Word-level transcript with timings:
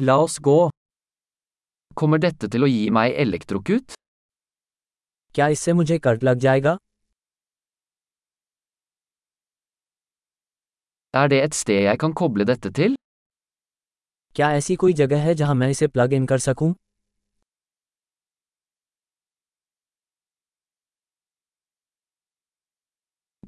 La 0.00 0.16
oss 0.22 0.38
gå. 0.46 0.54
Kommer 2.00 2.18
dette 2.24 2.48
til 2.52 2.64
å 2.64 2.68
gi 2.70 2.84
meg 2.96 3.16
elektrokut? 3.24 3.96
क्या 5.34 5.46
इससे 5.54 5.72
मुझे 5.80 5.98
कट 6.04 6.24
लग 6.24 6.38
जाएगा 6.44 6.76
Er 11.14 11.28
det 11.32 11.40
et 11.44 11.54
sted 11.58 11.82
jeg 11.84 11.98
kan 12.04 12.14
koble 12.22 12.44
dette 12.52 12.72
til? 12.80 12.94
क्या 14.36 14.50
ऐसी 14.56 14.76
कोई 14.84 14.92
जगह 15.02 15.22
है 15.26 15.34
जहाँ 15.42 15.54
मैं 15.62 15.68
इसे 15.70 15.86
प्लग 15.96 16.12
इन 16.20 16.26
कर 16.32 16.38
सकूँ 16.48 16.72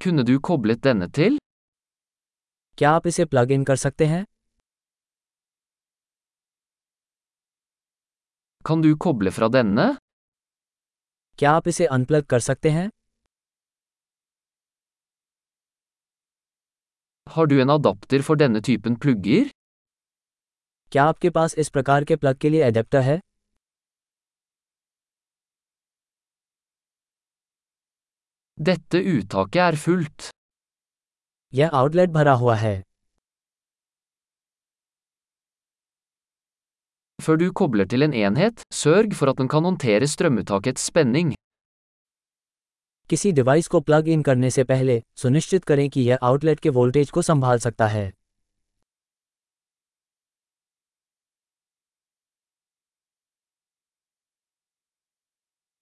Kunne 0.01 0.25
du 0.29 0.39
koblet 0.51 0.83
denne 0.89 1.09
til? 1.19 1.39
क्या 2.79 2.91
आप 2.91 3.07
इसे 3.07 3.25
प्लग 3.25 3.51
इन 3.53 3.65
कर 3.65 3.77
सकते 3.77 4.07
हैं 4.07 4.25
Kan 8.65 8.83
du 8.83 8.91
koble 9.05 9.31
fra 9.37 9.49
denne? 9.55 9.87
क्या 11.39 11.51
आप 11.53 11.69
इसे 11.69 11.87
अनप्लग 11.97 12.25
कर 12.33 12.41
सकते 12.41 12.71
हैं 12.71 12.89
Har 17.27 17.47
du 17.53 17.61
en 17.65 17.73
adapter 17.75 18.21
for 18.29 18.37
denne 18.43 18.61
typen 18.69 18.97
plugger? 19.05 19.43
क्या 20.93 21.05
आपके 21.05 21.31
पास 21.37 21.55
इस 21.59 21.69
प्रकार 21.77 22.05
के 22.05 22.17
प्लग 22.17 22.37
के 22.41 22.49
लिए 22.51 22.65
एडेप्टर 22.65 23.01
है 23.03 23.19
Dette 28.59 28.99
uttaket 29.15 29.61
er 29.67 29.77
fullt. 29.85 30.31
यह 31.53 31.71
आउटलेट 31.75 32.11
भरा 32.11 32.33
हुआ 32.43 32.55
है 32.57 32.75
Før 37.23 37.37
du 37.39 37.53
kobler 37.59 37.87
til 37.87 38.03
en 38.03 38.15
enhet, 38.19 38.63
sørg 38.75 39.13
for 39.15 39.31
at 39.31 39.39
den 39.39 39.49
kan 39.49 39.63
håndtere 39.69 40.07
strømuttakets 40.11 40.89
spenning. 40.91 41.29
किसी 43.11 43.33
डिवाइस 43.33 43.69
को 43.69 43.81
प्लग 43.81 44.09
इन 44.09 44.23
करने 44.23 44.51
से 44.51 44.65
पहले 44.65 45.01
सुनिश्चित 45.23 45.65
करें 45.65 45.89
कि 45.91 46.01
यह 46.01 46.19
आउटलेट 46.23 46.61
के 46.61 46.69
वोल्टेज 46.79 47.11
को 47.11 47.23
संभाल 47.23 47.59
सकता 47.59 47.87
है 47.87 48.11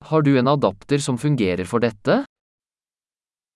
Har 0.03 0.23
du 0.23 0.37
en 0.41 0.49
adapter 0.53 0.99
som 1.07 1.19
fungerer 1.25 1.67
for 1.73 1.81
dette? 1.87 2.25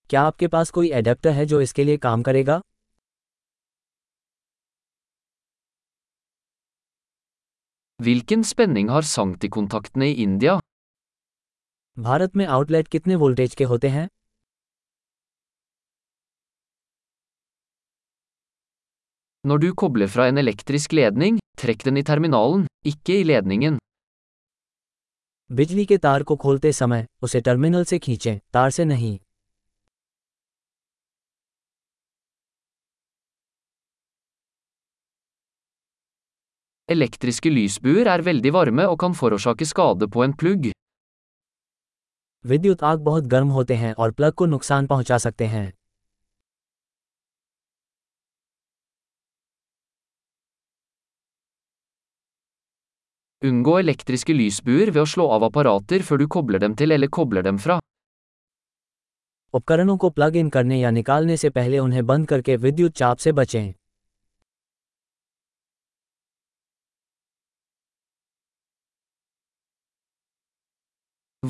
क्या 0.09 0.21
आपके 0.21 0.47
पास 0.47 0.69
कोई 0.71 0.91
एडेप्टर 0.91 1.29
है 1.29 1.45
जो 1.45 1.61
इसके 1.61 1.83
लिए 1.83 1.97
काम 1.97 2.23
करेगा 2.23 2.61
Hvilken 7.99 8.41
spenning 8.43 8.89
har 8.89 9.05
sanktikontaktene 9.07 10.07
i 10.11 10.15
India? 10.23 10.59
Bharat 11.97 12.35
में 12.35 12.45
आउटलेट 12.45 12.87
कितने 12.87 13.15
वोल्टेज 13.15 13.55
के 13.55 13.63
होते 13.63 13.89
हैं 13.89 14.07
Når 19.43 19.59
du 19.63 19.71
kobler 19.81 20.07
fra 20.07 20.27
en 20.27 20.37
elektrisk 20.43 20.93
ledning, 20.99 21.39
trekk 21.61 21.85
den 21.87 21.97
i 21.97 22.03
terminalen, 22.03 22.67
ikke 22.85 23.19
i 23.21 23.23
ledningen. 23.23 23.79
बिजली 25.49 25.85
के 25.85 25.97
तार 25.97 26.23
को 26.23 26.35
खोलते 26.35 26.71
समय 26.73 27.05
उसे 27.21 27.41
टर्मिनल 27.41 27.83
से 27.85 27.99
खींचें 27.99 28.39
तार 28.53 28.69
से 28.71 28.85
नहीं 28.85 29.17
Elektriske 36.89 37.49
lysbuer 37.49 38.05
er 38.05 38.21
veldig 38.21 38.51
varme 38.53 38.83
og 38.85 38.99
kan 39.01 39.15
forårsake 39.17 39.65
skade 39.65 40.05
på 40.15 40.23
en 40.23 40.33
plugg. 40.41 40.71
विद्युत 42.45 42.83
आग 42.83 42.99
बहुत 43.03 43.23
गर्म 43.27 43.47
होते 43.49 43.75
हैं 43.75 43.93
और 43.93 44.11
प्लग 44.11 44.33
को 44.33 44.45
नुकसान 44.45 44.87
पहुँचा 44.87 45.17
सकते 45.17 45.45
हैं 45.45 45.71
Unngå 53.41 53.73
elektriske 53.79 54.35
lysbuer 54.41 54.89
ved 54.89 55.01
å 55.01 55.05
slå 55.05 55.25
av 55.37 55.45
apparater 55.47 56.05
før 56.09 56.17
du 56.17 56.27
kobler 56.35 56.61
dem 56.65 56.75
til 56.75 56.91
eller 56.91 57.09
kobler 57.17 57.47
dem 57.47 57.57
fra. 57.57 57.79
उपकरणों 59.53 59.97
को 59.97 60.09
प्लग 60.09 60.35
इन 60.35 60.49
करने 60.49 60.79
या 60.79 60.91
निकालने 60.91 61.37
से 61.37 61.49
पहले 61.49 61.79
उन्हें 61.79 62.05
बंद 62.05 62.27
करके 62.27 62.55
विद्युत 62.57 62.93
चाप 63.01 63.17
से 63.17 63.31
बचें 63.31 63.73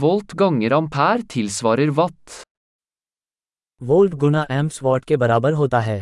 Volt 0.01 0.33
ganger 0.39 0.73
ampere 0.75 1.23
tilsvarer 1.33 1.91
watt. 1.97 2.41
Volt 3.81 4.13
गुना 4.13 4.45
एम्प्स 4.51 4.81
वॉट 4.83 5.03
के 5.05 5.17
बराबर 5.17 5.53
होता 5.53 5.79
है 5.79 5.97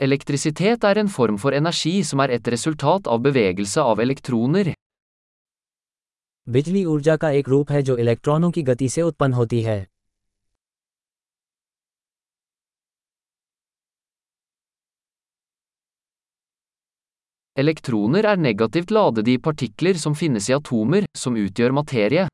Elektrisitet 0.00 0.84
er 0.84 0.98
en 1.02 1.10
form 1.16 1.40
for 1.44 1.52
energi 1.60 1.94
som 2.10 2.22
er 2.24 2.28
et 2.36 2.52
resultat 2.54 3.10
av 3.14 3.24
bevegelse 3.26 3.80
av 3.80 4.04
elektroner. 4.06 4.74
बिजली 6.48 6.84
ऊर्जा 6.84 7.16
का 7.16 7.30
एक 7.30 7.48
रूप 7.48 7.70
है 7.70 7.82
जो 7.82 7.96
इलेक्ट्रॉनों 7.96 8.50
की 8.50 8.62
गति 8.62 8.88
से 8.88 9.02
उत्पन्न 9.02 9.32
होती 9.32 9.62
है 9.62 9.78
Elektroner 17.56 18.24
er 18.26 18.36
negativt 18.36 18.90
ladede 18.90 19.30
i 19.30 19.38
partikler 19.38 19.94
som 19.94 20.14
finnes 20.18 20.48
i 20.50 20.54
atomer, 20.56 21.04
som 21.14 21.36
utgjør 21.38 21.74
materie. 21.80 22.28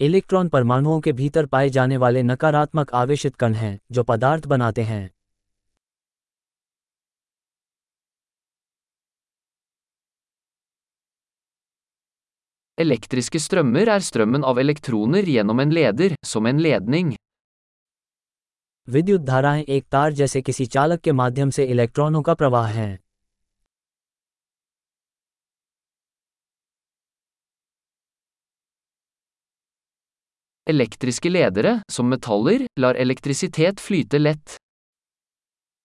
Electron 0.00 0.48
परमाणुओं 0.48 1.00
के 1.00 1.12
भीतर 1.12 1.46
पाए 1.46 1.68
जाने 1.68 1.96
वाले 1.96 2.22
नकारात्मक 2.22 2.92
आवेशित 3.00 3.34
कण 3.36 3.54
हैं 3.54 3.78
जो 3.92 4.02
पदार्थ 4.02 4.46
बनाते 4.46 4.82
हैं 4.82 5.10
Elektriske 12.78 13.42
strømmer 13.48 13.86
er 13.88 14.00
strømmen 14.12 14.44
av 14.44 14.62
elektroner 14.64 15.26
gjennom 15.34 15.66
en 15.66 15.76
leder, 15.80 16.10
som 16.24 16.46
en 16.46 16.64
ledning. 16.68 17.12
विद्युत 18.88 19.20
धाराएँ 19.20 19.64
एक 19.68 19.84
तार 19.92 20.12
जैसे 20.12 20.42
किसी 20.42 20.66
चालक 20.66 21.00
के 21.00 21.12
माध्यम 21.12 21.50
से 21.50 21.64
इलेक्ट्रॉनों 21.66 22.22
का 22.22 22.34
प्रवाह 22.34 22.66
हैं 22.80 22.98
Elektriske 30.66 31.30
ledere, 31.30 31.80
som 31.90 32.10
metaller, 32.14 32.66
lar 32.78 32.94
elektrisitet 32.94 33.80
flyte 33.80 34.18
lett. 34.18 34.56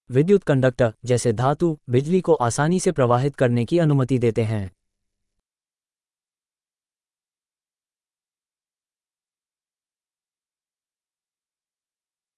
विद्युत 0.09 0.43
कंडक्टर 0.43 0.93
जैसे 1.05 1.31
धातु 1.33 1.77
बिजली 1.89 2.21
को 2.21 2.33
आसानी 2.33 2.79
से 2.79 2.91
प्रवाहित 2.91 3.35
करने 3.35 3.65
की 3.65 3.79
अनुमति 3.79 4.17
देते 4.19 4.43
हैं 4.43 4.71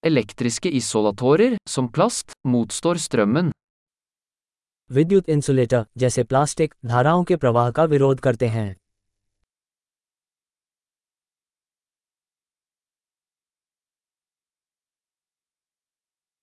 Elektriske 0.02 0.72
isolatorer, 0.72 1.56
som 1.68 1.92
plast, 1.98 2.34
motstår 2.46 2.96
strømmen. 2.96 3.52
विद्युत 4.90 5.28
इंसुलेटर 5.28 5.86
जैसे 5.96 6.24
प्लास्टिक 6.24 6.74
धाराओं 6.86 7.24
के 7.24 7.36
प्रवाह 7.36 7.70
का 7.70 7.84
विरोध 7.84 8.20
करते 8.20 8.46
हैं 8.48 8.76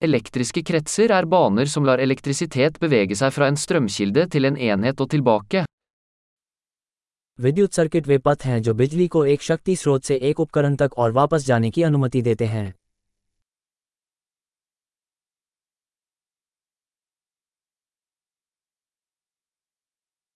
Elektriske 0.04 0.62
kretser 0.62 1.12
er 1.12 1.26
baner 1.26 1.68
som 1.68 1.84
lar 1.84 1.98
elektrisitet 1.98 2.78
bevege 2.80 3.16
seg 3.16 3.34
fra 3.36 3.48
en 3.52 3.56
strømkilde 3.56 4.28
til 4.32 4.48
en 4.48 4.56
enhet 4.56 5.00
og 5.00 5.10
tilbake. 5.10 5.64
विद्युत 7.38 7.72
सर्किट 7.72 8.06
वे 8.06 8.16
पथ 8.18 8.44
हैं 8.44 8.60
जो 8.62 8.72
बिजली 8.74 9.06
को 9.08 9.24
एक 9.26 9.42
शक्ति 9.42 9.76
स्रोत 9.76 10.04
से 10.04 10.16
एक 10.30 10.40
उपकरण 10.40 10.76
तक 10.76 10.98
और 10.98 11.12
वापस 11.12 11.46
जाने 11.46 11.70
की 11.70 11.82
अनुमति 11.82 12.22
देते 12.22 12.46
हैं 12.46 12.72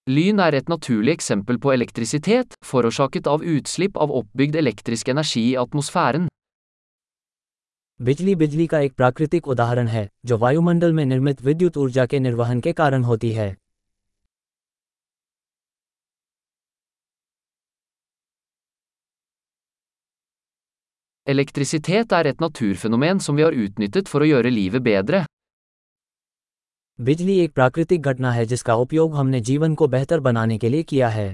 Lyn 0.06 0.40
er 0.44 0.54
et 0.54 0.66
naturlig 0.68 1.12
eksempel 1.12 1.58
på 1.58 1.72
elektrisitet, 1.72 2.56
forårsaket 2.70 3.26
av 3.26 3.44
utslipp 3.52 3.96
av 3.96 4.10
oppbygd 4.12 4.56
elektrisk 4.60 5.08
energi 5.08 5.44
i 5.50 5.54
atmosfæren. 5.56 6.26
बिजली 7.99 8.33
बिजली 8.35 8.65
का 8.67 8.79
एक 8.79 8.93
प्राकृतिक 8.93 9.47
उदाहरण 9.47 9.87
है 9.87 10.09
जो 10.25 10.37
वायुमंडल 10.37 10.93
में 10.93 11.03
निर्मित 11.05 11.41
विद्युत 11.41 11.77
ऊर्जा 11.77 12.05
के 12.05 12.19
निर्वहन 12.19 12.59
के 12.59 12.73
कारण 12.73 13.03
होती 13.03 13.31
है 13.31 13.55
Elektrisitet 21.27 22.13
er 22.17 22.23
et 22.27 22.39
naturfenomen 22.41 23.19
som 23.19 23.35
vi 23.35 23.43
har 23.43 23.57
utnyttet 23.65 24.07
for 24.13 24.21
å 24.21 24.29
gjøre 24.29 24.53
livet 24.53 24.85
bedre. 24.87 25.25
बिजली 26.99 27.37
एक 27.39 27.53
प्राकृतिक 27.53 28.01
घटना 28.01 28.31
है 28.31 28.45
जिसका 28.45 28.75
उपयोग 28.75 29.15
हमने 29.15 29.39
जीवन 29.41 29.75
को 29.75 29.87
बेहतर 29.87 30.19
बनाने 30.19 30.57
के 30.57 30.69
लिए 30.69 30.83
किया 30.83 31.09
है 31.09 31.27